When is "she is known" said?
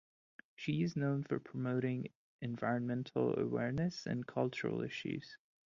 0.55-1.21